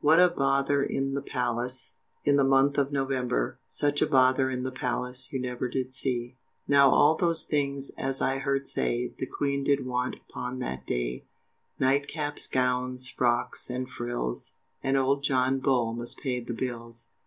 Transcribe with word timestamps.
What 0.00 0.18
a 0.18 0.30
bother 0.30 0.82
in 0.82 1.12
the 1.12 1.20
palace, 1.20 1.98
In 2.24 2.36
the 2.36 2.42
month 2.42 2.78
of 2.78 2.90
November, 2.90 3.58
Such 3.68 4.00
a 4.00 4.06
bother 4.06 4.48
in 4.48 4.62
the 4.62 4.70
palace 4.70 5.30
You 5.30 5.38
never 5.38 5.68
did 5.68 5.92
see. 5.92 6.36
Now 6.66 6.88
all 6.88 7.16
those 7.16 7.44
things, 7.44 7.90
as 7.98 8.22
I 8.22 8.38
heard 8.38 8.66
say, 8.66 9.12
The 9.18 9.26
Queen 9.26 9.62
did 9.62 9.84
want 9.84 10.16
upon 10.26 10.58
that 10.60 10.86
day, 10.86 11.26
Night 11.78 12.08
caps, 12.08 12.46
gowns, 12.48 13.10
frocks, 13.10 13.68
and 13.68 13.86
frills, 13.86 14.54
And 14.82 14.96
old 14.96 15.22
John 15.22 15.58
Bull 15.58 15.92
must 15.92 16.16
pay 16.16 16.40
the 16.40 16.54
bills. 16.54 17.10